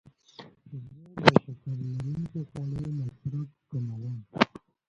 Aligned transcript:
زه 1.19 1.27
د 1.29 1.35
شکر 1.43 1.71
لرونکو 1.91 2.39
خوړو 2.49 2.85
مصرف 2.97 3.49
کموم. 3.69 4.17